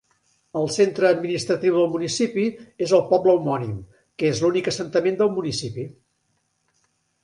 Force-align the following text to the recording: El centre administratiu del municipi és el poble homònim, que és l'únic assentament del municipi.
El 0.61 0.69
centre 0.75 1.07
administratiu 1.15 1.75
del 1.81 1.91
municipi 1.91 2.47
és 2.87 2.95
el 3.01 3.05
poble 3.13 3.37
homònim, 3.37 3.79
que 4.19 4.35
és 4.35 4.45
l'únic 4.47 4.75
assentament 4.75 5.25
del 5.25 5.35
municipi. 5.41 5.91